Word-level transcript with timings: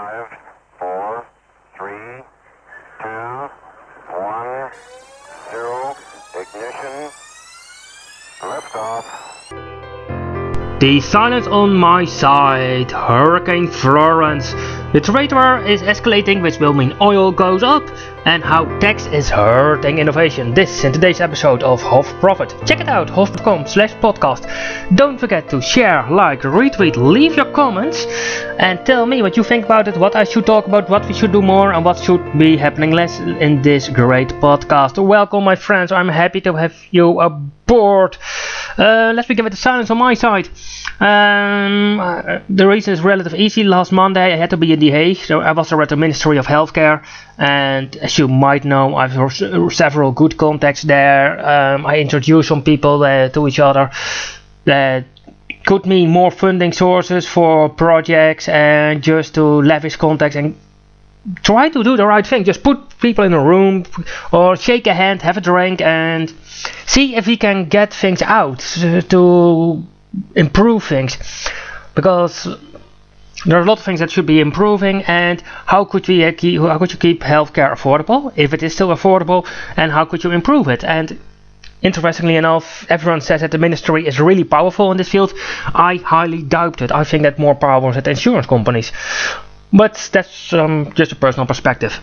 Five, 0.00 0.32
four, 0.78 1.26
three, 1.76 2.24
two, 3.02 3.50
one, 4.16 4.70
zero. 5.50 5.94
Ignition. 6.34 7.10
Liftoff. 8.40 9.04
The 10.80 11.00
silence 11.02 11.46
on 11.48 11.76
my 11.76 12.06
side, 12.06 12.90
Hurricane 12.92 13.68
Florence. 13.68 14.54
The 14.92 15.00
trade 15.00 15.32
war 15.32 15.64
is 15.64 15.82
escalating, 15.82 16.42
which 16.42 16.58
will 16.58 16.72
mean 16.72 16.96
oil 17.00 17.30
goes 17.30 17.62
up, 17.62 17.84
and 18.26 18.42
how 18.42 18.64
tax 18.80 19.06
is 19.06 19.30
hurting 19.30 19.98
innovation. 19.98 20.52
This 20.52 20.82
in 20.82 20.92
today's 20.92 21.20
episode 21.20 21.62
of 21.62 21.80
Hof 21.80 22.12
Profit. 22.18 22.52
Check 22.66 22.80
it 22.80 22.88
out, 22.88 23.08
hof.com 23.08 23.68
slash 23.68 23.94
podcast. 23.94 24.50
Don't 24.96 25.16
forget 25.16 25.48
to 25.50 25.62
share, 25.62 26.04
like, 26.10 26.40
retweet, 26.40 26.96
leave 26.96 27.36
your 27.36 27.52
comments, 27.52 28.04
and 28.58 28.84
tell 28.84 29.06
me 29.06 29.22
what 29.22 29.36
you 29.36 29.44
think 29.44 29.64
about 29.64 29.86
it, 29.86 29.96
what 29.96 30.16
I 30.16 30.24
should 30.24 30.44
talk 30.44 30.66
about, 30.66 30.90
what 30.90 31.06
we 31.06 31.14
should 31.14 31.30
do 31.30 31.40
more, 31.40 31.72
and 31.72 31.84
what 31.84 31.98
should 32.00 32.36
be 32.36 32.56
happening 32.56 32.90
less 32.90 33.20
in 33.20 33.62
this 33.62 33.88
great 33.88 34.30
podcast. 34.40 34.98
Welcome, 34.98 35.44
my 35.44 35.54
friends. 35.54 35.92
I'm 35.92 36.08
happy 36.08 36.40
to 36.40 36.54
have 36.54 36.74
you 36.90 37.20
aboard. 37.20 38.16
Uh, 38.76 39.12
let's 39.14 39.28
begin 39.28 39.44
with 39.44 39.52
the 39.52 39.56
silence 39.56 39.88
on 39.90 39.98
my 39.98 40.14
side. 40.14 40.48
Um, 41.00 41.98
uh, 42.00 42.40
the 42.48 42.66
reason 42.66 42.92
is 42.92 43.00
relatively 43.00 43.38
easy. 43.38 43.64
Last 43.64 43.90
Monday 43.92 44.34
I 44.34 44.36
had 44.36 44.50
to 44.50 44.56
be 44.56 44.72
in 44.72 44.79
The 44.80 44.90
Hague. 44.90 45.18
So 45.18 45.40
I 45.40 45.52
was 45.52 45.70
there 45.70 45.80
at 45.82 45.88
the 45.88 45.96
Ministry 45.96 46.38
of 46.38 46.46
Healthcare, 46.46 47.04
and 47.38 47.96
as 47.96 48.18
you 48.18 48.28
might 48.28 48.64
know, 48.64 48.96
I've 48.96 49.14
several 49.72 50.12
good 50.12 50.36
contacts 50.36 50.82
there. 50.82 51.38
Um, 51.38 51.86
I 51.86 51.98
introduced 51.98 52.48
some 52.48 52.62
people 52.62 53.02
uh, 53.02 53.28
to 53.28 53.46
each 53.48 53.60
other 53.60 53.90
that 54.64 55.04
could 55.64 55.86
mean 55.86 56.10
more 56.10 56.30
funding 56.30 56.72
sources 56.72 57.26
for 57.26 57.68
projects 57.68 58.48
and 58.48 59.02
just 59.02 59.34
to 59.34 59.44
lavish 59.62 59.96
contacts 59.96 60.36
and 60.36 60.56
try 61.42 61.68
to 61.68 61.82
do 61.82 61.96
the 61.96 62.06
right 62.06 62.26
thing. 62.26 62.44
Just 62.44 62.62
put 62.62 62.98
people 62.98 63.24
in 63.24 63.32
a 63.32 63.42
room 63.42 63.84
or 64.32 64.56
shake 64.56 64.86
a 64.86 64.94
hand, 64.94 65.22
have 65.22 65.36
a 65.36 65.40
drink, 65.40 65.80
and 65.80 66.32
see 66.86 67.14
if 67.14 67.26
we 67.26 67.36
can 67.36 67.68
get 67.68 67.92
things 67.92 68.22
out 68.22 68.60
to 69.08 69.84
improve 70.34 70.84
things. 70.84 71.18
Because 71.94 72.48
there 73.46 73.58
are 73.58 73.62
a 73.62 73.66
lot 73.66 73.78
of 73.78 73.84
things 73.84 74.00
that 74.00 74.10
should 74.10 74.26
be 74.26 74.40
improving, 74.40 75.02
and 75.04 75.40
how 75.66 75.84
could 75.84 76.06
we 76.08 76.24
uh, 76.24 76.32
keep, 76.32 76.60
how 76.60 76.78
could 76.78 76.92
you 76.92 76.98
keep 76.98 77.20
healthcare 77.22 77.72
affordable 77.72 78.32
if 78.36 78.52
it 78.52 78.62
is 78.62 78.74
still 78.74 78.88
affordable, 78.88 79.46
and 79.76 79.90
how 79.90 80.04
could 80.04 80.22
you 80.24 80.30
improve 80.30 80.68
it? 80.68 80.84
And 80.84 81.18
interestingly 81.82 82.36
enough, 82.36 82.86
everyone 82.90 83.20
says 83.20 83.40
that 83.40 83.50
the 83.50 83.58
ministry 83.58 84.06
is 84.06 84.20
really 84.20 84.44
powerful 84.44 84.90
in 84.92 84.98
this 84.98 85.08
field. 85.08 85.32
I 85.74 85.96
highly 85.96 86.42
doubt 86.42 86.82
it. 86.82 86.92
I 86.92 87.04
think 87.04 87.22
that 87.22 87.38
more 87.38 87.54
power 87.54 87.90
is 87.90 87.96
at 87.96 88.08
insurance 88.08 88.46
companies. 88.46 88.92
But 89.72 90.10
that's 90.12 90.52
um, 90.52 90.92
just 90.94 91.12
a 91.12 91.16
personal 91.16 91.46
perspective. 91.46 91.98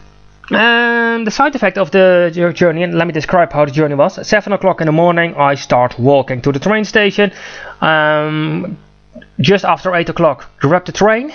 And 0.49 1.27
the 1.27 1.31
side 1.31 1.55
effect 1.55 1.77
of 1.77 1.91
the 1.91 2.31
journey, 2.55 2.83
and 2.83 2.97
let 2.97 3.05
me 3.05 3.13
describe 3.13 3.51
how 3.51 3.65
the 3.65 3.71
journey 3.71 3.95
was. 3.95 4.17
At 4.17 4.25
7 4.25 4.53
o'clock 4.53 4.79
in 4.79 4.85
the 4.85 4.93
morning, 4.93 5.35
I 5.35 5.55
start 5.55 5.99
walking 5.99 6.41
to 6.43 6.51
the 6.53 6.59
train 6.59 6.85
station. 6.85 7.33
Um, 7.81 8.77
just 9.39 9.65
after 9.65 9.93
8 9.95 10.09
o'clock, 10.09 10.49
grab 10.59 10.85
the 10.85 10.91
train. 10.91 11.31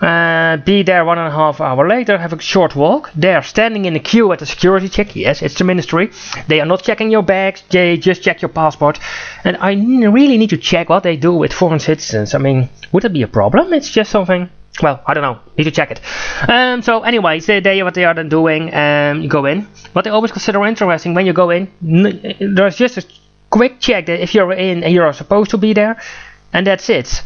Uh, 0.00 0.58
be 0.58 0.82
there 0.82 1.06
one 1.06 1.16
and 1.18 1.28
a 1.28 1.30
half 1.30 1.58
hour 1.58 1.88
later, 1.88 2.18
have 2.18 2.32
a 2.34 2.38
short 2.38 2.76
walk. 2.76 3.10
They 3.14 3.34
are 3.34 3.42
standing 3.42 3.86
in 3.86 3.96
a 3.96 3.98
queue 3.98 4.30
at 4.32 4.40
the 4.40 4.46
security 4.46 4.90
check. 4.90 5.16
Yes, 5.16 5.40
it's 5.40 5.54
the 5.54 5.64
ministry. 5.64 6.10
They 6.48 6.60
are 6.60 6.66
not 6.66 6.82
checking 6.82 7.10
your 7.10 7.22
bags, 7.22 7.62
they 7.70 7.96
just 7.96 8.22
check 8.22 8.42
your 8.42 8.50
passport. 8.50 8.98
And 9.42 9.56
I 9.56 9.72
really 9.72 10.36
need 10.36 10.50
to 10.50 10.58
check 10.58 10.90
what 10.90 11.02
they 11.02 11.16
do 11.16 11.32
with 11.34 11.52
foreign 11.52 11.78
citizens. 11.80 12.34
I 12.34 12.38
mean, 12.38 12.68
would 12.92 13.06
it 13.06 13.12
be 13.12 13.22
a 13.22 13.28
problem? 13.28 13.72
It's 13.72 13.90
just 13.90 14.10
something. 14.10 14.50
Well, 14.82 15.02
I 15.06 15.14
don't 15.14 15.22
know. 15.22 15.40
Need 15.56 15.64
to 15.64 15.70
check 15.70 15.90
it. 15.90 16.00
Um, 16.46 16.82
so, 16.82 17.02
anyways, 17.02 17.46
they, 17.46 17.60
they 17.60 17.82
what 17.82 17.94
they 17.94 18.04
are 18.04 18.12
then 18.12 18.28
doing. 18.28 18.74
Um, 18.74 19.22
you 19.22 19.28
go 19.30 19.46
in. 19.46 19.62
What 19.94 20.04
they 20.04 20.10
always 20.10 20.32
consider 20.32 20.62
interesting 20.66 21.14
when 21.14 21.24
you 21.24 21.32
go 21.32 21.48
in, 21.48 21.70
there's 21.80 22.76
just 22.76 22.98
a 22.98 23.06
quick 23.48 23.80
check 23.80 24.04
that 24.06 24.22
if 24.22 24.34
you're 24.34 24.52
in 24.52 24.84
and 24.84 24.92
you're 24.92 25.14
supposed 25.14 25.52
to 25.52 25.56
be 25.56 25.72
there, 25.72 25.96
and 26.52 26.66
that's 26.66 26.88
it. 26.88 27.22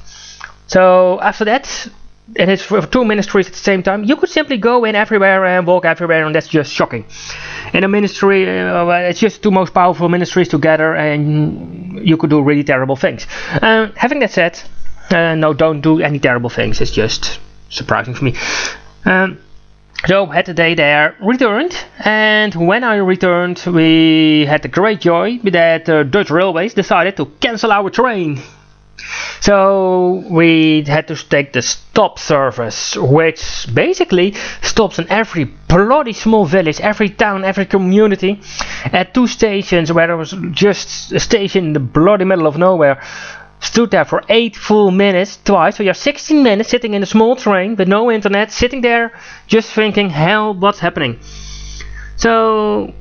So 0.66 1.20
after 1.20 1.44
that, 1.47 1.88
and 2.36 2.50
it's 2.50 2.62
for 2.62 2.86
two 2.86 3.04
ministries 3.04 3.47
at 3.47 3.53
the 3.53 3.58
same 3.58 3.82
time. 3.82 4.04
You 4.04 4.16
could 4.16 4.28
simply 4.28 4.56
go 4.56 4.84
in 4.84 4.94
everywhere 4.94 5.44
and 5.44 5.66
walk 5.66 5.84
everywhere, 5.84 6.25
and 6.25 6.34
that's 6.34 6.48
just 6.48 6.72
shocking. 6.72 7.04
In 7.72 7.84
a 7.84 7.88
ministry, 7.88 8.48
uh, 8.48 8.86
it's 9.08 9.20
just 9.20 9.42
two 9.42 9.50
most 9.50 9.75
powerful 9.75 10.08
ministries 10.08 10.48
together, 10.48 10.94
and 10.94 12.06
you 12.06 12.16
could 12.16 12.31
do 12.31 12.41
really 12.42 12.64
terrible 12.64 12.97
things. 12.97 13.26
Um, 13.60 13.92
having 13.97 14.20
that 14.20 14.31
said, 14.31 14.60
uh, 15.10 15.34
no, 15.34 15.52
don't 15.54 15.81
do 15.81 16.00
any 16.00 16.19
terrible 16.19 16.50
things. 16.50 16.81
It's 16.81 16.92
just 16.92 17.41
surprising 17.69 18.14
for 18.14 18.25
me. 18.25 18.34
Um, 19.04 19.38
so 20.06 20.26
had 20.26 20.47
the 20.47 20.54
day 20.54 20.75
there, 20.75 21.16
returned, 21.20 21.76
and 22.04 22.54
when 22.54 22.84
I 22.84 22.97
returned, 22.97 23.62
we 23.66 24.47
had 24.47 24.62
the 24.62 24.69
great 24.69 25.00
joy 25.00 25.38
that 25.44 25.88
uh, 25.88 26.04
Dutch 26.04 26.31
Railways 26.31 26.75
decided 26.75 27.16
to 27.19 27.26
cancel 27.41 27.70
our 27.72 27.91
train. 27.91 28.41
So 29.41 30.25
we 30.28 30.83
had 30.87 31.09
to 31.09 31.16
take 31.16 31.53
the 31.53 31.62
stop 31.62 32.19
service, 32.19 32.97
which 32.97 33.66
basically 33.72 34.34
stops 34.62 34.99
in 34.99 35.11
every 35.11 35.44
bloody 35.44 36.12
small 36.12 36.44
village, 36.44 36.81
every 36.81 37.09
town, 37.09 37.44
every 37.44 37.66
community, 37.66 38.41
at 38.93 39.15
two 39.15 39.27
stations 39.27 39.93
where 39.93 40.06
there 40.09 40.16
was 40.16 40.34
just 40.53 41.12
a 41.12 41.21
station 41.21 41.66
in 41.66 41.72
the 41.72 41.81
bloody 41.81 42.25
middle 42.25 42.47
of 42.47 42.59
nowhere. 42.59 43.03
Stood 43.61 43.91
there 43.91 44.06
for 44.06 44.22
eight 44.31 44.56
full 44.56 44.91
minutes 44.91 45.38
twice. 45.44 45.77
So 45.77 45.82
you're 45.82 45.94
16 45.94 46.43
minutes 46.43 46.71
sitting 46.71 46.94
in 46.94 47.03
a 47.03 47.06
small 47.06 47.37
train 47.37 47.77
with 47.77 47.88
no 47.88 48.11
internet, 48.11 48.50
sitting 48.53 48.81
there 48.81 49.12
just 49.47 49.72
thinking, 49.72 50.09
hell, 50.09 50.55
what's 50.55 50.81
happening? 50.81 51.19
So 52.17 52.93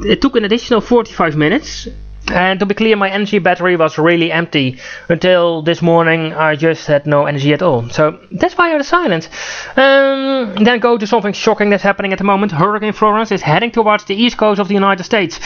it 0.00 0.20
took 0.20 0.36
an 0.36 0.44
additional 0.44 0.80
45 0.80 1.36
minutes. 1.36 1.88
And 2.28 2.58
to 2.60 2.66
be 2.66 2.74
clear, 2.74 2.96
my 2.96 3.08
energy 3.08 3.38
battery 3.38 3.76
was 3.76 3.98
really 3.98 4.32
empty 4.32 4.78
until 5.08 5.62
this 5.62 5.80
morning. 5.80 6.32
I 6.32 6.56
just 6.56 6.86
had 6.86 7.06
no 7.06 7.26
energy 7.26 7.52
at 7.52 7.62
all. 7.62 7.88
So 7.90 8.18
that's 8.32 8.54
why 8.58 8.66
I 8.66 8.70
had 8.70 8.84
silence. 8.84 9.28
Um, 9.76 10.64
then 10.64 10.80
go 10.80 10.98
to 10.98 11.06
something 11.06 11.32
shocking 11.32 11.70
that's 11.70 11.82
happening 11.82 12.12
at 12.12 12.18
the 12.18 12.24
moment. 12.24 12.52
Hurricane 12.52 12.92
Florence 12.92 13.30
is 13.30 13.42
heading 13.42 13.70
towards 13.70 14.04
the 14.04 14.14
east 14.14 14.36
coast 14.36 14.60
of 14.60 14.68
the 14.68 14.74
United 14.74 15.04
States, 15.04 15.38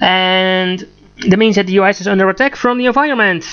and 0.00 0.86
that 1.28 1.38
means 1.38 1.56
that 1.56 1.66
the 1.66 1.74
US 1.80 2.00
is 2.00 2.06
under 2.06 2.28
attack 2.28 2.56
from 2.56 2.78
the 2.78 2.86
environment. 2.86 3.44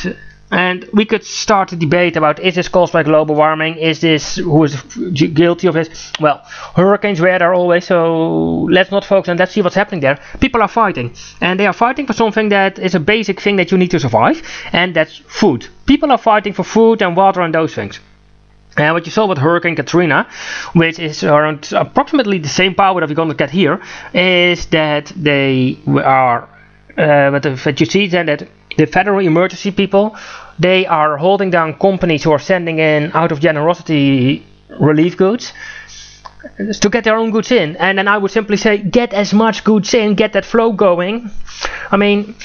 And 0.49 0.87
we 0.93 1.03
could 1.03 1.25
start 1.25 1.73
a 1.73 1.75
debate 1.75 2.15
about 2.15 2.39
is 2.39 2.55
this 2.55 2.69
caused 2.69 2.93
by 2.93 3.03
global 3.03 3.35
warming? 3.35 3.75
Is 3.75 3.99
this 3.99 4.37
who 4.37 4.63
is 4.63 4.81
guilty 4.83 5.67
of 5.67 5.73
this? 5.73 5.89
Well, 6.21 6.41
hurricanes 6.75 7.19
were 7.19 7.37
there 7.37 7.53
always, 7.53 7.85
so 7.85 8.61
let's 8.69 8.89
not 8.89 9.03
focus 9.03 9.29
on. 9.29 9.37
Let's 9.37 9.51
see 9.51 9.61
what's 9.61 9.75
happening 9.75 9.99
there. 9.99 10.19
People 10.39 10.61
are 10.61 10.69
fighting, 10.69 11.13
and 11.41 11.59
they 11.59 11.67
are 11.67 11.73
fighting 11.73 12.07
for 12.07 12.13
something 12.13 12.47
that 12.49 12.79
is 12.79 12.95
a 12.95 12.99
basic 12.99 13.41
thing 13.41 13.57
that 13.57 13.71
you 13.71 13.77
need 13.77 13.91
to 13.91 13.99
survive, 13.99 14.41
and 14.71 14.95
that's 14.95 15.17
food. 15.17 15.67
People 15.85 16.11
are 16.13 16.17
fighting 16.17 16.53
for 16.53 16.63
food 16.63 17.01
and 17.01 17.17
water 17.17 17.41
and 17.41 17.53
those 17.53 17.75
things. 17.75 17.99
And 18.77 18.93
what 18.93 19.05
you 19.05 19.11
saw 19.11 19.25
with 19.25 19.39
Hurricane 19.39 19.75
Katrina, 19.75 20.27
which 20.73 20.99
is 20.99 21.23
around 21.23 21.73
approximately 21.73 22.37
the 22.37 22.47
same 22.47 22.73
power 22.75 23.01
that 23.01 23.09
we're 23.09 23.15
going 23.15 23.29
to 23.29 23.35
get 23.35 23.49
here, 23.49 23.81
is 24.13 24.67
that 24.67 25.11
they 25.15 25.77
are, 25.87 26.47
uh, 26.95 27.31
what 27.31 27.79
you 27.79 27.85
see 27.85 28.07
then 28.07 28.27
that 28.27 28.47
the 28.77 28.85
federal 28.85 29.19
emergency 29.19 29.71
people, 29.71 30.15
they 30.59 30.85
are 30.85 31.17
holding 31.17 31.49
down 31.49 31.73
companies 31.73 32.23
who 32.23 32.31
are 32.31 32.39
sending 32.39 32.79
in 32.79 33.11
out 33.13 33.31
of 33.31 33.39
generosity 33.39 34.45
relief 34.79 35.17
goods 35.17 35.53
to 36.81 36.89
get 36.89 37.03
their 37.03 37.17
own 37.17 37.31
goods 37.31 37.51
in. 37.51 37.75
And 37.77 37.97
then 37.97 38.07
I 38.07 38.17
would 38.17 38.31
simply 38.31 38.57
say, 38.57 38.77
get 38.77 39.13
as 39.13 39.33
much 39.33 39.63
goods 39.63 39.93
in, 39.93 40.15
get 40.15 40.33
that 40.33 40.45
flow 40.45 40.71
going. 40.71 41.29
I 41.91 41.97
mean, 41.97 42.35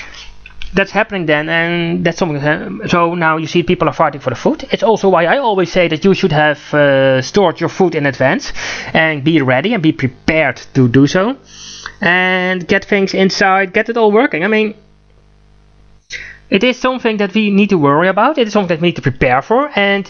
that's 0.75 0.91
happening 0.91 1.27
then, 1.27 1.49
and 1.49 2.05
that's 2.05 2.19
something. 2.19 2.89
So 2.89 3.15
now 3.15 3.37
you 3.37 3.47
see 3.47 3.63
people 3.63 3.89
are 3.89 3.93
fighting 3.93 4.21
for 4.21 4.31
the 4.31 4.37
food. 4.37 4.65
It's 4.71 4.83
also 4.83 5.11
why 5.11 5.27
I 5.27 5.39
always 5.39 5.71
say 5.71 5.89
that 5.89 6.05
you 6.05 6.15
should 6.15 6.33
have 6.33 6.73
uh, 6.73 7.21
stored 7.21 7.61
your 7.61 7.69
food 7.69 7.95
in 7.95 8.07
advance 8.07 8.53
and 8.95 9.23
be 9.23 9.43
ready 9.43 9.75
and 9.75 9.83
be 9.83 9.93
prepared 9.93 10.57
to 10.75 10.89
do 10.89 11.07
so, 11.07 11.37
and 12.01 12.67
get 12.67 12.87
things 12.87 13.13
inside, 13.13 13.75
get 13.75 13.89
it 13.91 13.97
all 13.97 14.11
working. 14.11 14.45
I 14.45 14.49
mean, 14.49 14.75
it 16.53 16.63
is 16.63 16.79
something 16.79 17.17
that 17.17 17.33
we 17.35 17.51
need 17.51 17.71
to 17.71 17.79
worry 17.79 18.09
about. 18.09 18.37
It 18.37 18.47
is 18.47 18.53
something 18.53 18.77
that 18.77 18.83
we 18.83 18.89
need 18.89 18.97
to 18.97 19.03
prepare 19.11 19.41
for, 19.41 19.71
and 19.75 20.05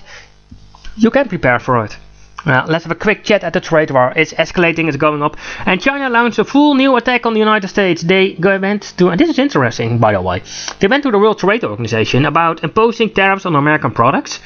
you 0.97 1.11
can 1.11 1.29
prepare 1.29 1.61
for 1.61 1.85
it. 1.85 1.97
Well, 2.45 2.65
let's 2.67 2.85
have 2.85 2.91
a 2.91 2.97
quick 3.07 3.23
chat 3.23 3.45
at 3.45 3.53
the 3.53 3.61
trade 3.61 3.93
war. 3.93 4.13
It's 4.17 4.33
escalating, 4.33 4.89
it's 4.89 4.97
going 4.97 5.23
up. 5.23 5.37
And 5.65 5.81
China 5.81 6.11
launched 6.11 6.41
a 6.41 6.45
full 6.45 6.75
new 6.75 6.97
attack 6.97 7.27
on 7.27 7.35
the 7.35 7.39
United 7.39 7.69
States. 7.69 8.03
They 8.03 8.35
went 8.41 8.83
to, 8.99 9.11
and 9.11 9.21
this 9.21 9.31
is 9.31 9.39
interesting, 9.39 9.99
by 9.99 10.13
the 10.15 10.21
way, 10.21 10.43
they 10.81 10.89
went 10.89 11.05
to 11.05 11.13
the 11.13 11.19
World 11.19 11.39
Trade 11.39 11.63
Organization 11.63 12.25
about 12.25 12.65
imposing 12.65 13.11
tariffs 13.15 13.47
on 13.47 13.55
American 13.55 13.93
products. 13.93 14.41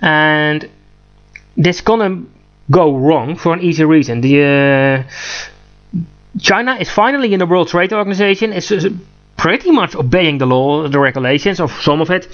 And 0.00 0.66
this 1.58 1.76
is 1.76 1.82
gonna 1.82 2.22
go 2.70 2.96
wrong 2.96 3.36
for 3.36 3.52
an 3.52 3.60
easy 3.60 3.84
reason. 3.84 4.22
The 4.22 5.04
uh, 5.94 6.00
China 6.40 6.76
is 6.76 6.88
finally 6.88 7.34
in 7.34 7.38
the 7.38 7.46
World 7.46 7.68
Trade 7.68 7.92
Organization. 7.92 8.54
It's 8.54 8.72
pretty 9.36 9.70
much 9.70 9.94
obeying 9.94 10.38
the 10.38 10.46
law, 10.46 10.88
the 10.88 10.98
regulations 10.98 11.60
of 11.60 11.72
some 11.82 12.00
of 12.00 12.10
it. 12.10 12.28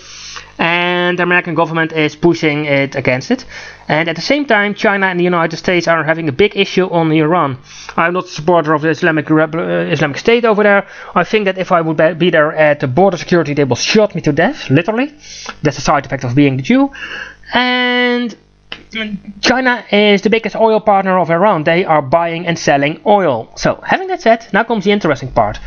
And 0.58 1.18
the 1.18 1.22
American 1.22 1.54
government 1.54 1.92
is 1.92 2.14
pushing 2.14 2.66
it 2.66 2.94
against 2.94 3.30
it. 3.30 3.46
And 3.88 4.08
at 4.08 4.16
the 4.16 4.22
same 4.22 4.44
time, 4.44 4.74
China 4.74 5.06
and 5.06 5.18
the 5.18 5.24
United 5.24 5.56
States 5.56 5.88
are 5.88 6.04
having 6.04 6.28
a 6.28 6.32
big 6.32 6.56
issue 6.56 6.86
on 6.90 7.10
Iran. 7.12 7.58
I'm 7.96 8.12
not 8.12 8.24
a 8.24 8.28
supporter 8.28 8.74
of 8.74 8.82
the 8.82 8.90
Islamic, 8.90 9.30
uh, 9.30 9.36
Islamic 9.90 10.18
State 10.18 10.44
over 10.44 10.62
there. 10.62 10.86
I 11.14 11.24
think 11.24 11.46
that 11.46 11.56
if 11.56 11.72
I 11.72 11.80
would 11.80 12.18
be 12.18 12.30
there 12.30 12.52
at 12.52 12.80
the 12.80 12.88
border 12.88 13.16
security, 13.16 13.54
they 13.54 13.64
will 13.64 13.76
shoot 13.76 14.14
me 14.14 14.20
to 14.20 14.32
death, 14.32 14.68
literally. 14.68 15.14
That's 15.62 15.78
a 15.78 15.82
side 15.82 16.04
effect 16.04 16.24
of 16.24 16.34
being 16.34 16.58
the 16.58 16.62
Jew. 16.62 16.90
And 17.54 18.36
China 19.40 19.84
is 19.90 20.22
the 20.22 20.30
biggest 20.30 20.56
oil 20.56 20.80
partner 20.80 21.18
of 21.18 21.30
Iran. 21.30 21.64
They 21.64 21.84
are 21.84 22.02
buying 22.02 22.46
and 22.46 22.58
selling 22.58 23.00
oil. 23.06 23.50
So, 23.56 23.80
having 23.84 24.08
that 24.08 24.20
said, 24.20 24.46
now 24.52 24.64
comes 24.64 24.84
the 24.84 24.92
interesting 24.92 25.32
part. 25.32 25.58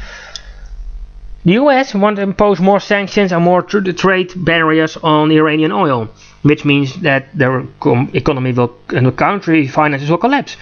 The 1.46 1.54
US 1.54 1.94
want 1.94 2.16
to 2.16 2.22
impose 2.22 2.62
more 2.62 2.80
sanctions 2.80 3.34
and 3.34 3.44
more 3.44 3.62
tr 3.62 3.80
trade 3.92 4.32
barriers 4.36 4.96
on 5.04 5.30
Iranian 5.30 5.74
oil, 5.74 6.08
which 6.42 6.64
means 6.64 6.96
that 7.02 7.38
their 7.38 7.66
economy 8.14 8.54
will 8.54 8.72
and 8.96 9.06
the 9.06 9.12
country 9.12 9.68
finances 9.68 10.10
will 10.10 10.18
collapse. 10.18 10.56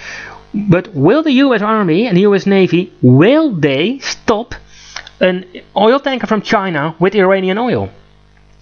But 0.53 0.87
will 0.95 1.21
the 1.21 1.33
US 1.45 1.61
Army 1.61 2.07
and 2.07 2.17
the 2.17 2.21
US 2.21 2.47
Navy 2.47 2.91
will 3.03 3.51
they 3.51 3.99
stop 3.99 4.55
an 5.19 5.45
oil 5.77 5.99
tanker 5.99 6.25
from 6.25 6.41
China 6.41 6.95
with 6.99 7.13
Iranian 7.13 7.59
oil? 7.59 7.89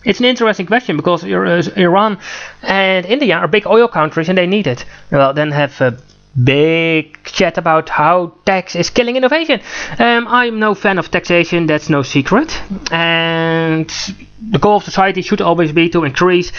It's 0.03 0.19
an 0.19 0.25
interesting 0.25 0.65
question 0.65 0.97
because 0.97 1.23
Iran 1.23 2.19
and 2.63 3.05
India 3.05 3.35
are 3.37 3.47
big 3.47 3.65
oil 3.65 3.87
countries 3.87 4.27
and 4.27 4.37
they 4.37 4.47
need 4.47 4.67
it. 4.67 4.83
Well, 5.09 5.33
then 5.33 5.51
have 5.51 5.79
a 5.81 5.97
big 6.43 7.21
chat 7.23 7.57
about 7.57 7.89
how 7.89 8.33
tax 8.45 8.75
is 8.75 8.89
killing 8.89 9.15
innovation. 9.15 9.61
Um, 9.97 10.27
I'm 10.27 10.59
no 10.59 10.75
fan 10.75 10.97
of 10.97 11.11
taxation, 11.11 11.67
that's 11.67 11.89
no 11.89 12.03
secret. 12.03 12.61
And 12.91 13.89
the 14.51 14.59
goal 14.59 14.77
of 14.77 14.83
society 14.83 15.21
should 15.21 15.41
always 15.41 15.71
be 15.71 15.89
to 15.89 16.03
increase 16.03 16.51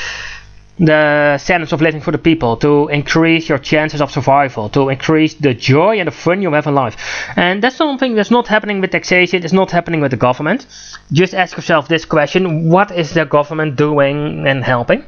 the 0.80 1.36
standards 1.36 1.74
of 1.74 1.82
living 1.82 2.00
for 2.00 2.10
the 2.10 2.18
people, 2.18 2.56
to 2.56 2.88
increase 2.88 3.50
your 3.50 3.58
chances 3.58 4.00
of 4.00 4.10
survival, 4.10 4.70
to 4.70 4.88
increase 4.88 5.34
the 5.34 5.52
joy 5.52 5.98
and 5.98 6.06
the 6.06 6.12
fun 6.12 6.40
you 6.40 6.50
have 6.52 6.66
in 6.66 6.74
life. 6.74 6.96
And 7.36 7.62
that's 7.62 7.76
something 7.76 8.14
that's 8.14 8.30
not 8.30 8.48
happening 8.48 8.80
with 8.80 8.90
taxation, 8.90 9.44
it's 9.44 9.52
not 9.52 9.70
happening 9.70 10.00
with 10.00 10.10
the 10.10 10.16
government. 10.16 10.66
Just 11.12 11.34
ask 11.34 11.56
yourself 11.56 11.88
this 11.88 12.06
question 12.06 12.70
what 12.70 12.90
is 12.90 13.12
the 13.12 13.26
government 13.26 13.76
doing 13.76 14.46
and 14.46 14.64
helping? 14.64 15.04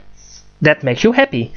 That 0.60 0.84
makes 0.84 1.02
you 1.04 1.12
happy. 1.12 1.52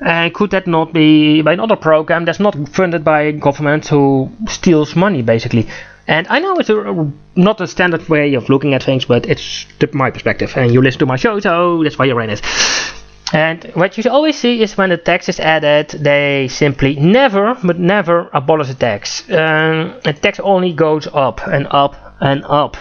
And 0.00 0.32
could 0.32 0.50
that 0.50 0.66
not 0.66 0.92
be 0.92 1.42
by 1.42 1.52
another 1.52 1.76
program 1.76 2.24
that's 2.24 2.40
not 2.40 2.56
funded 2.68 3.04
by 3.04 3.32
government 3.32 3.86
who 3.88 4.30
steals 4.48 4.96
money 4.96 5.22
basically? 5.22 5.68
And 6.06 6.26
I 6.28 6.40
know 6.40 6.56
it's 6.56 6.70
a, 6.70 7.12
not 7.36 7.60
a 7.60 7.66
standard 7.66 8.08
way 8.08 8.34
of 8.34 8.48
looking 8.48 8.74
at 8.74 8.82
things, 8.82 9.04
but 9.04 9.26
it's 9.26 9.66
my 9.92 10.10
perspective. 10.10 10.52
And 10.56 10.72
you 10.72 10.82
listen 10.82 10.98
to 11.00 11.06
my 11.06 11.16
show, 11.16 11.38
so 11.38 11.82
that's 11.82 11.98
why 11.98 12.06
you're 12.06 12.20
in 12.22 12.30
it. 12.30 12.42
And 13.32 13.62
what 13.74 13.96
you 13.96 14.10
always 14.10 14.36
see 14.36 14.60
is 14.60 14.76
when 14.76 14.90
the 14.90 14.96
tax 14.96 15.28
is 15.28 15.38
added, 15.38 15.90
they 15.90 16.48
simply 16.48 16.96
never, 16.96 17.54
but 17.62 17.78
never 17.78 18.28
abolish 18.32 18.68
the 18.68 18.74
tax. 18.74 19.22
Um, 19.30 20.00
the 20.02 20.12
tax 20.20 20.40
only 20.40 20.72
goes 20.72 21.06
up 21.06 21.46
and 21.46 21.68
up 21.70 21.94
and 22.20 22.44
up. 22.44 22.76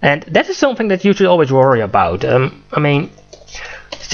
And 0.00 0.22
that 0.22 0.48
is 0.48 0.56
something 0.56 0.88
that 0.88 1.04
you 1.04 1.12
should 1.12 1.26
always 1.26 1.52
worry 1.52 1.80
about. 1.82 2.24
Um, 2.24 2.64
I 2.72 2.80
mean, 2.80 3.10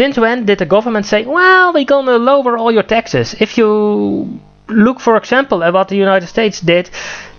since 0.03 0.19
when 0.19 0.45
did 0.47 0.59
the 0.59 0.67
government 0.67 1.07
say, 1.07 1.25
well, 1.25 1.73
we're 1.73 1.85
gonna 1.85 2.19
lower 2.19 2.59
all 2.59 2.73
your 2.73 2.83
taxes? 2.97 3.37
If 3.39 3.57
you 3.57 4.41
look, 4.67 4.99
for 4.99 5.17
example, 5.17 5.63
at 5.63 5.73
what 5.73 5.87
the 5.93 5.97
United 5.97 6.27
States 6.27 6.61
did, 6.61 6.91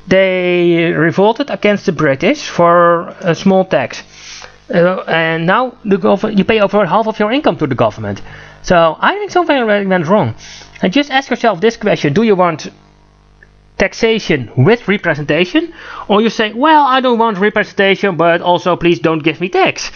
they 0.07 0.93
revolted 1.09 1.49
against 1.49 1.85
the 1.85 1.91
British 1.91 2.41
for 2.57 3.09
a 3.19 3.35
small 3.35 3.65
tax. 3.65 4.03
Uh, 4.73 5.03
and 5.07 5.45
now 5.45 5.75
you 5.83 6.45
pay 6.45 6.61
over 6.61 6.85
half 6.85 7.05
of 7.05 7.19
your 7.19 7.33
income 7.33 7.57
to 7.57 7.67
the 7.67 7.75
government. 7.75 8.21
So 8.61 8.95
I 8.97 9.17
think 9.17 9.31
something 9.31 9.89
went 9.93 10.07
wrong. 10.07 10.33
And 10.81 10.93
just 10.93 11.11
ask 11.11 11.29
yourself 11.29 11.59
this 11.59 11.75
question: 11.75 12.13
Do 12.13 12.23
you 12.23 12.35
want 12.35 12.69
taxation 13.85 14.39
with 14.67 14.87
representation, 14.87 15.63
or 16.07 16.17
you 16.25 16.29
say, 16.29 16.47
well, 16.65 16.83
I 16.95 16.97
don't 17.03 17.19
want 17.19 17.37
representation, 17.49 18.15
but 18.25 18.41
also 18.41 18.69
please 18.83 18.99
don't 19.07 19.23
give 19.27 19.37
me 19.43 19.49
tax. 19.49 19.91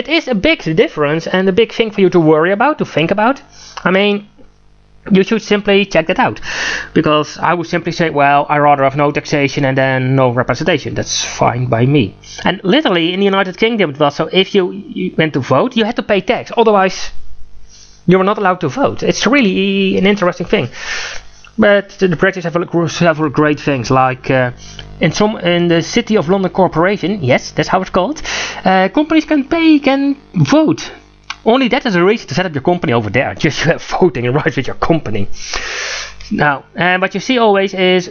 It 0.00 0.06
is 0.16 0.28
a 0.28 0.34
big 0.48 0.58
difference 0.82 1.24
and 1.34 1.48
a 1.48 1.56
big 1.60 1.70
thing 1.78 1.90
for 1.90 2.00
you 2.04 2.10
to 2.10 2.20
worry 2.32 2.52
about, 2.58 2.78
to 2.78 2.84
think 2.84 3.10
about. 3.10 3.36
I 3.88 3.90
mean, 3.98 4.14
you 5.10 5.22
should 5.24 5.42
simply 5.42 5.84
check 5.84 6.06
that 6.06 6.18
out 6.18 6.40
because 6.94 7.28
I 7.38 7.52
would 7.54 7.66
simply 7.66 7.92
say, 7.92 8.10
well, 8.10 8.46
I 8.48 8.58
rather 8.58 8.84
have 8.84 8.96
no 8.96 9.10
taxation 9.10 9.64
and 9.64 9.76
then 9.76 10.14
no 10.14 10.26
representation. 10.30 10.94
That's 10.94 11.24
fine 11.24 11.66
by 11.66 11.86
me. 11.86 12.14
And 12.44 12.60
literally 12.62 13.12
in 13.12 13.18
the 13.18 13.26
United 13.34 13.56
Kingdom, 13.56 13.90
it 13.90 13.98
was 13.98 14.14
so 14.14 14.28
if 14.32 14.54
you, 14.54 14.70
you 14.70 15.14
went 15.18 15.32
to 15.32 15.40
vote, 15.40 15.76
you 15.76 15.84
had 15.84 15.96
to 15.96 16.04
pay 16.04 16.20
tax, 16.20 16.52
otherwise, 16.56 17.10
you 18.06 18.18
were 18.18 18.24
not 18.24 18.38
allowed 18.38 18.60
to 18.60 18.68
vote. 18.68 19.02
It's 19.02 19.26
really 19.26 19.98
an 19.98 20.06
interesting 20.06 20.46
thing. 20.46 20.68
But 21.58 21.90
the 21.98 22.16
British 22.16 22.44
have 22.44 22.56
several 22.90 23.30
great 23.30 23.60
things, 23.60 23.90
like 23.90 24.30
uh, 24.30 24.52
in 25.00 25.12
some 25.12 25.36
in 25.36 25.68
the 25.68 25.82
City 25.82 26.16
of 26.16 26.28
London 26.28 26.50
Corporation. 26.50 27.22
Yes, 27.22 27.50
that's 27.52 27.68
how 27.68 27.80
it's 27.82 27.90
called. 27.90 28.22
Uh, 28.64 28.88
companies 28.88 29.26
can 29.26 29.44
pay, 29.44 29.78
can 29.78 30.16
vote. 30.34 30.90
Only 31.44 31.68
that 31.68 31.84
is 31.86 31.94
a 31.94 32.04
reason 32.04 32.28
to 32.28 32.34
set 32.34 32.46
up 32.46 32.54
your 32.54 32.62
company 32.62 32.92
over 32.92 33.10
there. 33.10 33.34
Just 33.38 33.64
you 33.64 33.72
have 33.72 33.82
voting 33.82 34.32
rights 34.32 34.56
with 34.56 34.66
your 34.66 34.76
company. 34.76 35.28
Now, 36.30 36.64
uh, 36.76 36.98
what 36.98 37.14
you 37.14 37.20
see 37.20 37.36
always 37.38 37.74
is 37.74 38.10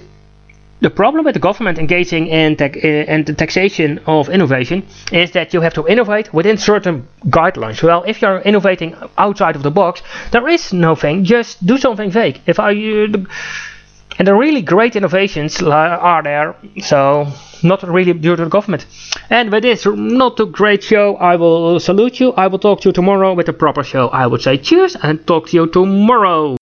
the 0.82 0.90
problem 0.90 1.26
with 1.26 1.36
the 1.36 1.40
government 1.40 1.78
engaging 1.78 2.28
in, 2.28 2.60
eh, 2.60 3.04
in 3.08 3.24
the 3.24 3.34
taxation 3.34 4.00
of 4.08 4.30
innovation 4.30 4.84
is 5.12 5.32
that 5.32 5.54
you 5.54 5.62
have 5.62 5.74
to 5.76 5.88
innovate 5.88 6.34
within 6.34 6.58
certain 6.58 7.08
guidelines. 7.28 7.82
Well, 7.84 8.04
if 8.08 8.22
you're 8.22 8.40
innovating 8.40 8.96
outside 9.18 9.56
of 9.56 9.64
the 9.64 9.72
box, 9.72 10.02
there 10.32 10.48
is 10.48 10.74
no 10.74 10.96
thing. 10.96 11.24
Just 11.24 11.66
do 11.66 11.78
something 11.78 12.10
vague. 12.10 12.42
If 12.48 12.60
I 12.60 12.72
and 14.20 14.28
the 14.28 14.36
really 14.36 14.62
great 14.62 14.96
innovations 14.96 15.62
are 15.62 16.24
there, 16.24 16.56
so 16.82 17.28
not 17.64 17.82
really 17.84 18.14
due 18.14 18.36
to 18.36 18.44
the 18.44 18.50
government. 18.50 18.86
And 19.30 19.52
with 19.52 19.64
this 19.64 19.86
not 19.86 20.38
too 20.38 20.48
great 20.48 20.84
show, 20.84 21.16
I 21.16 21.36
will 21.38 21.80
salute 21.80 22.20
you. 22.20 22.34
I 22.34 22.48
will 22.48 22.60
talk 22.60 22.82
to 22.82 22.90
you 22.90 22.94
tomorrow 22.94 23.34
with 23.34 23.48
a 23.50 23.54
proper 23.54 23.84
show. 23.84 24.10
I 24.10 24.28
would 24.28 24.42
say 24.42 24.58
cheers 24.58 24.96
and 24.96 25.26
talk 25.26 25.48
to 25.50 25.58
you 25.58 25.68
tomorrow. 25.68 26.58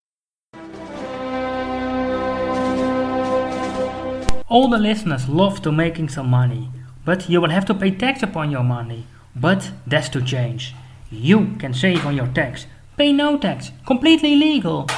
All 4.50 4.68
the 4.68 4.80
listeners 4.80 5.30
love 5.30 5.62
to 5.62 5.72
making 5.72 6.10
some 6.10 6.28
money, 6.28 6.72
but 7.06 7.30
you 7.30 7.40
will 7.40 7.52
have 7.52 7.66
to 7.66 7.76
pay 7.76 7.92
tax 7.92 8.24
upon 8.24 8.50
your 8.50 8.64
money. 8.64 9.06
But 9.36 9.72
that's 9.86 10.10
to 10.10 10.24
change. 10.24 10.74
You 11.12 11.56
can 11.60 11.72
save 11.72 12.04
on 12.04 12.16
your 12.16 12.26
tax. 12.26 12.66
Pay 12.98 13.14
no 13.14 13.38
tax, 13.38 13.72
completely 13.86 14.36
legal. 14.36 14.90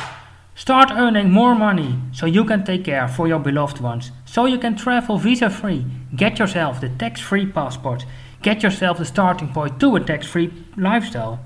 Start 0.56 0.92
earning 0.92 1.31
more 1.31 1.53
money 1.53 2.00
so 2.13 2.25
you 2.25 2.46
can 2.46 2.63
take 2.63 2.86
care 2.86 3.10
for 3.10 3.27
your 3.27 3.39
beloved 3.39 3.81
ones, 3.81 4.12
so 4.25 4.46
you 4.46 4.58
can 4.58 4.77
travel 4.77 5.17
visa 5.17 5.50
free. 5.50 5.86
Get 6.15 6.39
yourself 6.39 6.79
the 6.79 6.88
tax 6.88 7.20
free 7.20 7.46
passport. 7.46 8.05
Get 8.41 8.63
yourself 8.63 9.00
the 9.00 9.05
starting 9.05 9.50
point 9.50 9.81
to 9.81 9.98
a 9.98 10.00
tax 10.00 10.27
free 10.27 10.53
lifestyle. 10.77 11.41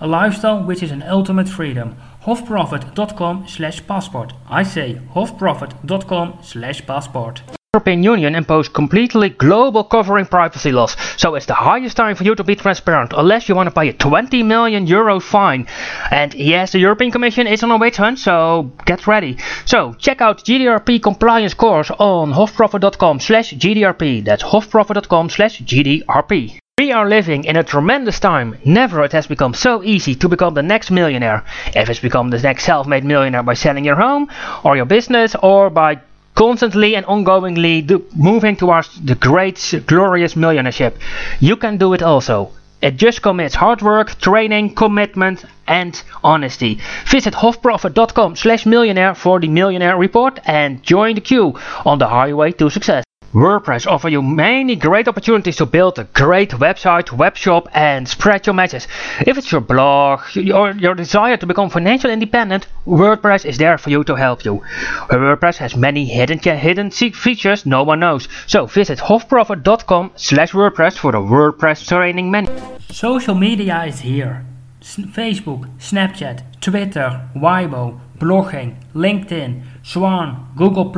A 0.00 0.06
lifestyle 0.06 0.62
which 0.64 0.82
is 0.82 0.90
an 0.90 1.02
ultimate 1.02 1.48
freedom. 1.48 1.94
Hofprofit.com 2.24 3.48
slash 3.48 3.86
passport. 3.86 4.32
I 4.48 4.62
say 4.62 5.00
hofprofit.com 5.14 6.38
slash 6.42 6.86
passport. 6.86 7.42
European 7.72 8.02
Union 8.02 8.34
imposed 8.34 8.72
completely 8.72 9.28
global 9.28 9.84
covering 9.84 10.26
privacy 10.26 10.72
laws, 10.72 10.96
so 11.16 11.36
it's 11.36 11.46
the 11.46 11.54
highest 11.54 11.96
time 11.96 12.16
for 12.16 12.24
you 12.24 12.34
to 12.34 12.42
be 12.42 12.56
transparent, 12.56 13.12
unless 13.16 13.48
you 13.48 13.54
want 13.54 13.68
to 13.68 13.70
pay 13.70 13.88
a 13.88 13.92
20 13.92 14.42
million 14.42 14.88
euro 14.88 15.20
fine. 15.20 15.68
And 16.10 16.34
yes, 16.34 16.72
the 16.72 16.80
European 16.80 17.12
Commission 17.12 17.46
is 17.46 17.62
on 17.62 17.70
a 17.70 17.76
witch 17.78 17.96
hunt, 17.96 18.18
so 18.18 18.72
get 18.86 19.06
ready. 19.06 19.38
So 19.66 19.94
check 19.94 20.20
out 20.20 20.42
GDRP 20.42 21.00
compliance 21.00 21.54
course 21.54 21.92
on 21.92 22.32
hofprofit.com 22.32 23.20
slash 23.20 23.52
GDRP. 23.54 24.24
That's 24.24 24.42
hofprofit.com 24.42 25.30
slash 25.30 25.60
GDRP. 25.60 26.58
We 26.80 26.92
are 26.92 27.06
living 27.06 27.44
in 27.44 27.56
a 27.56 27.62
tremendous 27.62 28.18
time. 28.20 28.56
Never 28.64 29.04
it 29.04 29.12
has 29.12 29.26
become 29.26 29.52
so 29.52 29.82
easy 29.82 30.14
to 30.14 30.30
become 30.30 30.54
the 30.54 30.62
next 30.62 30.90
millionaire. 30.90 31.44
If 31.76 31.90
it's 31.90 32.00
become 32.00 32.30
the 32.30 32.38
next 32.38 32.64
self-made 32.64 33.04
millionaire 33.04 33.42
by 33.42 33.52
selling 33.52 33.84
your 33.84 33.96
home 33.96 34.30
or 34.64 34.76
your 34.76 34.86
business 34.86 35.36
or 35.42 35.68
by 35.68 35.98
constantly 36.34 36.96
and 36.96 37.04
ongoingly 37.04 37.86
do, 37.86 38.06
moving 38.16 38.56
towards 38.56 38.98
the 38.98 39.14
great, 39.14 39.58
glorious 39.86 40.36
millionaireship. 40.36 40.94
You 41.38 41.56
can 41.56 41.76
do 41.76 41.92
it 41.92 42.02
also. 42.02 42.48
It 42.80 42.96
just 42.96 43.20
commits 43.20 43.56
hard 43.56 43.82
work, 43.82 44.18
training, 44.18 44.74
commitment, 44.74 45.44
and 45.66 46.02
honesty. 46.24 46.80
Visit 47.04 47.34
hofprofit.com 47.34 48.36
slash 48.36 48.64
millionaire 48.64 49.14
for 49.14 49.38
the 49.38 49.48
millionaire 49.48 49.98
report 49.98 50.40
and 50.46 50.82
join 50.82 51.16
the 51.16 51.20
queue 51.20 51.58
on 51.84 51.98
the 51.98 52.08
highway 52.08 52.52
to 52.52 52.70
success. 52.70 53.04
WordPress 53.32 53.86
offers 53.86 54.10
you 54.10 54.22
many 54.22 54.74
great 54.74 55.06
opportunities 55.06 55.54
to 55.56 55.64
build 55.64 56.00
a 56.00 56.04
great 56.04 56.50
website, 56.50 57.12
web 57.12 57.36
shop 57.36 57.68
and 57.72 58.08
spread 58.08 58.44
your 58.44 58.54
message. 58.54 58.88
If 59.20 59.38
it's 59.38 59.52
your 59.52 59.60
blog 59.60 60.22
or 60.52 60.72
your 60.72 60.96
desire 60.96 61.36
to 61.36 61.46
become 61.46 61.70
financially 61.70 62.12
independent, 62.12 62.66
WordPress 62.88 63.44
is 63.44 63.56
there 63.56 63.78
for 63.78 63.90
you 63.90 64.02
to 64.02 64.16
help 64.16 64.44
you. 64.44 64.64
WordPress 65.10 65.58
has 65.58 65.76
many 65.76 66.06
hidden 66.06 66.40
hidden 66.40 66.90
features 66.90 67.64
no 67.64 67.84
one 67.84 68.00
knows. 68.00 68.26
So 68.48 68.66
visit 68.66 68.98
hofprofit.com 68.98 70.10
slash 70.16 70.50
WordPress 70.50 70.98
for 70.98 71.12
the 71.12 71.18
WordPress 71.18 71.86
training 71.86 72.32
menu. 72.32 72.50
Social 72.90 73.36
media 73.36 73.84
is 73.84 74.00
here. 74.00 74.44
Facebook, 74.82 75.70
Snapchat, 75.78 76.60
Twitter, 76.60 77.28
Weibo, 77.36 78.00
blogging, 78.18 78.74
LinkedIn, 78.92 79.62
Swan, 79.84 80.48
Google+, 80.56 80.90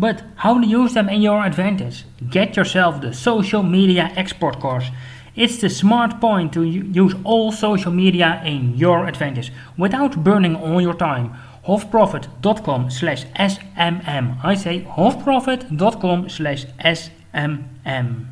but 0.00 0.22
how 0.36 0.58
to 0.58 0.66
use 0.66 0.94
them 0.94 1.08
in 1.10 1.20
your 1.20 1.44
advantage. 1.44 2.04
Get 2.30 2.56
yourself 2.56 3.00
the 3.00 3.12
social 3.12 3.62
media 3.62 4.10
export 4.16 4.58
course. 4.58 4.86
It's 5.36 5.58
the 5.58 5.68
smart 5.68 6.20
point 6.20 6.52
to 6.54 6.62
use 6.64 7.14
all 7.22 7.52
social 7.52 7.92
media 7.92 8.42
in 8.44 8.76
your 8.76 9.06
advantage 9.06 9.52
without 9.76 10.24
burning 10.24 10.56
all 10.56 10.80
your 10.80 10.94
time. 10.94 11.34
hofprofit.com 11.66 12.90
slash 12.90 13.26
smm. 13.26 14.44
I 14.44 14.54
say 14.54 14.80
hofprofit.com 14.80 16.28
slash 16.30 16.64
smm. 16.96 18.26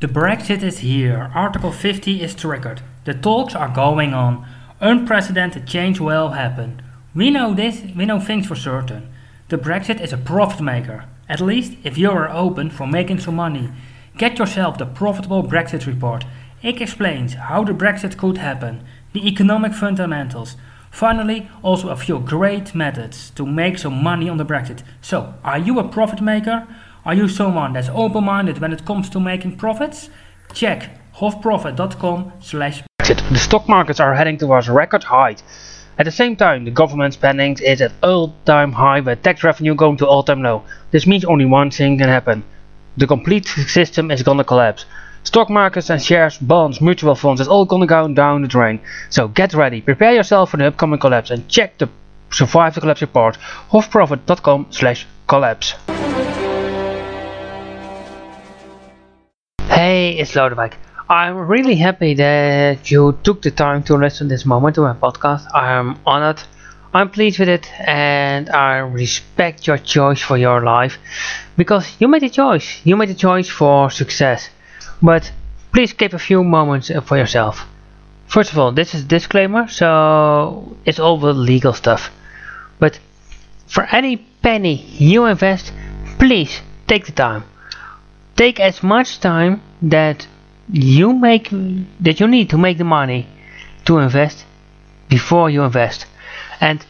The 0.00 0.08
Brexit 0.08 0.62
is 0.62 0.78
here. 0.78 1.30
Article 1.34 1.72
50 1.72 2.22
is 2.22 2.34
triggered. 2.34 2.80
The 3.04 3.14
talks 3.14 3.54
are 3.54 3.68
going 3.68 4.14
on. 4.14 4.46
Unprecedented 4.80 5.66
change 5.66 6.00
will 6.00 6.30
happen. 6.30 6.82
We 7.14 7.30
know 7.30 7.54
this, 7.54 7.82
we 7.94 8.04
know 8.04 8.20
things 8.20 8.46
for 8.46 8.56
certain. 8.56 9.08
The 9.48 9.56
Brexit 9.56 10.00
is 10.00 10.12
a 10.12 10.16
profit 10.16 10.60
maker, 10.60 11.04
at 11.28 11.40
least 11.40 11.74
if 11.84 11.96
you 11.96 12.10
are 12.10 12.28
open 12.28 12.68
for 12.68 12.84
making 12.84 13.20
some 13.20 13.36
money. 13.36 13.70
Get 14.18 14.40
yourself 14.40 14.76
the 14.76 14.86
Profitable 14.86 15.44
Brexit 15.44 15.86
Report. 15.86 16.24
It 16.62 16.82
explains 16.82 17.34
how 17.34 17.62
the 17.62 17.72
Brexit 17.72 18.16
could 18.16 18.38
happen, 18.38 18.82
the 19.12 19.24
economic 19.28 19.72
fundamentals. 19.72 20.56
Finally, 20.90 21.48
also 21.62 21.90
a 21.90 21.96
few 21.96 22.18
great 22.18 22.74
methods 22.74 23.30
to 23.36 23.46
make 23.46 23.78
some 23.78 24.02
money 24.02 24.28
on 24.28 24.36
the 24.36 24.44
Brexit. 24.44 24.82
So, 25.00 25.34
are 25.44 25.58
you 25.58 25.78
a 25.78 25.86
profit 25.86 26.20
maker? 26.20 26.66
Are 27.04 27.14
you 27.14 27.28
someone 27.28 27.72
that's 27.72 27.88
open-minded 27.90 28.58
when 28.58 28.72
it 28.72 28.84
comes 28.84 29.08
to 29.10 29.20
making 29.20 29.58
profits? 29.58 30.10
Check 30.54 30.90
hofprofit.com 31.14 32.32
slash 32.40 32.82
Brexit. 33.00 33.28
The 33.30 33.38
stock 33.38 33.68
markets 33.68 34.00
are 34.00 34.12
heading 34.12 34.38
towards 34.38 34.68
record 34.68 35.04
height. 35.04 35.44
At 35.98 36.04
the 36.04 36.12
same 36.12 36.36
time, 36.36 36.64
the 36.64 36.70
government 36.70 37.14
spending 37.14 37.56
is 37.58 37.80
at 37.80 37.92
all-time 38.02 38.72
high 38.72 39.00
with 39.00 39.22
tax 39.22 39.42
revenue 39.42 39.74
going 39.74 39.96
to 39.96 40.06
all-time 40.06 40.42
low. 40.42 40.62
This 40.90 41.06
means 41.06 41.24
only 41.24 41.46
one 41.46 41.70
thing 41.70 41.96
can 41.96 42.08
happen. 42.08 42.44
The 42.98 43.06
complete 43.06 43.46
system 43.46 44.10
is 44.10 44.22
gonna 44.22 44.44
collapse. 44.44 44.84
Stock 45.24 45.48
markets 45.48 45.88
and 45.88 46.02
shares, 46.02 46.36
bonds, 46.36 46.82
mutual 46.82 47.14
funds, 47.14 47.40
it's 47.40 47.48
all 47.48 47.64
gonna 47.64 47.86
go 47.86 48.08
down 48.08 48.42
the 48.42 48.48
drain. 48.48 48.80
So 49.08 49.26
get 49.28 49.54
ready, 49.54 49.80
prepare 49.80 50.12
yourself 50.12 50.50
for 50.50 50.58
the 50.58 50.66
upcoming 50.66 50.98
collapse 50.98 51.30
and 51.30 51.48
check 51.48 51.78
the 51.78 51.88
Survive 52.30 52.74
the 52.74 52.80
Collapse 52.80 53.00
report, 53.00 53.38
hofprofit.com 53.70 54.66
slash 54.70 55.06
collapse. 55.26 55.74
Hey, 59.68 60.18
it's 60.18 60.32
Lodewijk. 60.32 60.74
I'm 61.08 61.36
really 61.36 61.76
happy 61.76 62.14
that 62.14 62.90
you 62.90 63.16
took 63.22 63.40
the 63.42 63.52
time 63.52 63.84
to 63.84 63.94
listen 63.94 64.26
this 64.26 64.44
moment 64.44 64.74
to 64.74 64.80
my 64.80 64.92
podcast. 64.92 65.46
I'm 65.54 66.00
honored, 66.04 66.42
I'm 66.92 67.10
pleased 67.10 67.38
with 67.38 67.48
it, 67.48 67.70
and 67.78 68.50
I 68.50 68.78
respect 68.78 69.68
your 69.68 69.78
choice 69.78 70.20
for 70.20 70.36
your 70.36 70.62
life 70.62 70.98
because 71.56 71.94
you 72.00 72.08
made 72.08 72.24
a 72.24 72.28
choice. 72.28 72.80
You 72.82 72.96
made 72.96 73.10
a 73.10 73.14
choice 73.14 73.48
for 73.48 73.88
success. 73.88 74.50
But 75.00 75.30
please 75.72 75.92
keep 75.92 76.12
a 76.12 76.18
few 76.18 76.42
moments 76.42 76.90
uh, 76.90 77.00
for 77.00 77.16
yourself. 77.16 77.68
First 78.26 78.50
of 78.50 78.58
all, 78.58 78.72
this 78.72 78.92
is 78.92 79.04
disclaimer, 79.04 79.68
so 79.68 80.76
it's 80.84 80.98
all 80.98 81.18
the 81.18 81.32
legal 81.32 81.72
stuff. 81.72 82.10
But 82.80 82.98
for 83.68 83.84
any 83.92 84.16
penny 84.42 84.74
you 84.74 85.26
invest, 85.26 85.72
please 86.18 86.62
take 86.88 87.06
the 87.06 87.12
time. 87.12 87.44
Take 88.34 88.58
as 88.58 88.82
much 88.82 89.20
time 89.20 89.62
that 89.82 90.26
you 90.72 91.12
make 91.12 91.48
that 92.00 92.20
you 92.20 92.26
need 92.26 92.50
to 92.50 92.58
make 92.58 92.78
the 92.78 92.84
money 92.84 93.26
to 93.84 93.98
invest 93.98 94.44
before 95.08 95.48
you 95.50 95.62
invest. 95.62 96.06
And 96.60 96.84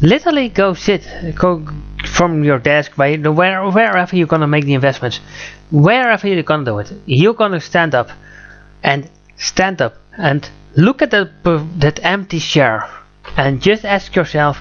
literally 0.00 0.48
go 0.48 0.74
sit 0.74 1.06
go 1.34 1.66
from 2.06 2.42
your 2.42 2.58
desk 2.58 2.96
by 2.96 3.16
the 3.16 3.30
where, 3.30 3.68
wherever 3.70 4.16
you're 4.16 4.26
gonna 4.26 4.46
make 4.46 4.64
the 4.64 4.74
investments. 4.74 5.20
Wherever 5.70 6.26
you're 6.26 6.42
gonna 6.42 6.64
do 6.64 6.78
it 6.78 6.92
you're 7.06 7.34
gonna 7.34 7.60
stand 7.60 7.94
up 7.94 8.10
and 8.82 9.08
stand 9.36 9.82
up 9.82 9.96
and 10.16 10.48
look 10.76 11.02
at 11.02 11.10
that 11.10 11.30
that 11.78 12.00
empty 12.02 12.40
chair 12.40 12.88
and 13.36 13.60
just 13.60 13.84
ask 13.84 14.14
yourself 14.16 14.60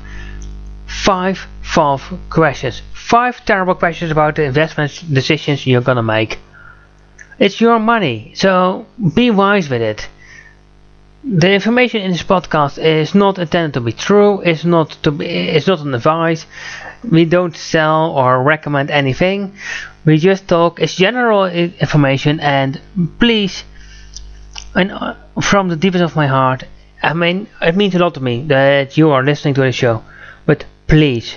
five 0.85 1.47
five 1.61 2.01
questions 2.29 2.81
five 2.93 3.43
terrible 3.45 3.75
questions 3.75 4.11
about 4.11 4.35
the 4.35 4.43
investment 4.43 4.91
decisions 5.13 5.65
you're 5.65 5.81
gonna 5.81 6.03
make 6.03 6.39
it's 7.39 7.61
your 7.61 7.79
money, 7.79 8.33
so 8.35 8.85
be 9.15 9.31
wise 9.31 9.69
with 9.69 9.81
it. 9.81 10.07
The 11.23 11.51
information 11.51 12.01
in 12.01 12.11
this 12.11 12.23
podcast 12.23 12.77
is 12.77 13.13
not 13.13 13.39
intended 13.39 13.73
to 13.73 13.81
be 13.81 13.91
true. 13.91 14.41
It's 14.41 14.63
not 14.63 14.91
to 15.03 15.11
be. 15.11 15.25
It's 15.25 15.67
not 15.67 15.81
an 15.81 15.93
advice. 15.93 16.45
We 17.09 17.25
don't 17.25 17.55
sell 17.55 18.11
or 18.11 18.41
recommend 18.43 18.89
anything. 18.89 19.53
We 20.05 20.17
just 20.17 20.47
talk. 20.47 20.79
It's 20.79 20.95
general 20.95 21.45
information, 21.45 22.39
and 22.39 22.81
please, 23.19 23.63
and 24.75 24.91
uh, 24.91 25.15
from 25.41 25.67
the 25.67 25.75
deepest 25.75 26.03
of 26.03 26.15
my 26.15 26.27
heart, 26.27 26.63
I 27.01 27.13
mean, 27.13 27.47
it 27.61 27.75
means 27.75 27.95
a 27.95 27.99
lot 27.99 28.13
to 28.15 28.21
me 28.21 28.43
that 28.47 28.97
you 28.97 29.11
are 29.11 29.23
listening 29.23 29.53
to 29.55 29.61
the 29.61 29.71
show. 29.71 30.03
But 30.45 30.65
please, 30.87 31.35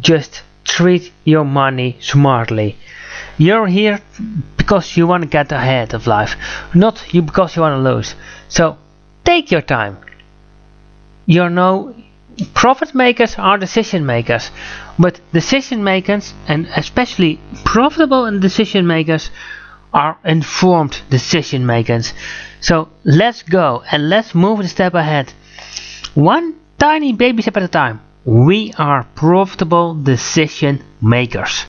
just 0.00 0.42
treat 0.64 1.12
your 1.24 1.44
money 1.44 1.96
smartly. 2.00 2.76
You're 3.38 3.66
here 3.66 4.00
because 4.56 4.96
you 4.96 5.06
want 5.06 5.22
to 5.22 5.28
get 5.28 5.52
ahead 5.52 5.94
of 5.94 6.06
life, 6.06 6.36
not 6.74 7.12
you 7.14 7.22
because 7.22 7.56
you 7.56 7.62
want 7.62 7.76
to 7.82 7.90
lose. 7.94 8.14
So 8.48 8.76
take 9.24 9.50
your 9.50 9.62
time. 9.62 9.98
You're 11.26 11.50
no 11.50 11.94
profit 12.54 12.94
makers 12.94 13.34
are 13.38 13.58
decision 13.58 14.06
makers, 14.06 14.50
but 14.98 15.20
decision 15.32 15.84
makers 15.84 16.32
and 16.48 16.66
especially 16.76 17.38
profitable 17.64 18.24
decision 18.40 18.86
makers 18.86 19.30
are 19.92 20.16
informed 20.24 21.00
decision 21.10 21.66
makers. 21.66 22.14
So 22.60 22.88
let's 23.04 23.42
go 23.42 23.82
and 23.90 24.08
let's 24.08 24.34
move 24.34 24.60
a 24.60 24.68
step 24.68 24.94
ahead. 24.94 25.32
One 26.14 26.54
tiny 26.78 27.12
baby 27.12 27.42
step 27.42 27.56
at 27.56 27.62
a 27.64 27.68
time. 27.68 28.00
We 28.24 28.72
are 28.78 29.04
profitable 29.14 29.94
decision 29.94 30.82
makers. 31.02 31.54